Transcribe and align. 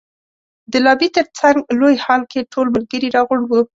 د 0.71 0.73
لابي 0.85 1.07
تر 1.17 1.25
څنګ 1.39 1.57
لوی 1.79 1.95
هال 2.05 2.21
کې 2.31 2.49
ټول 2.53 2.67
ملګري 2.75 3.07
را 3.15 3.21
غونډ 3.27 3.43
وو. 3.47 3.61